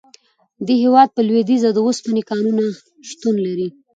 د 0.65 0.67
هیواد 0.81 1.09
په 1.15 1.21
لویدیځ 1.27 1.63
کې 1.65 1.71
د 1.73 1.77
اوسپنې 1.85 2.21
کانونه 2.29 2.63
شتون 3.09 3.35
لري. 3.45 3.67